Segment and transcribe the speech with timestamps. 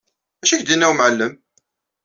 [0.39, 1.33] D acu i k-d-yenna umɛellem?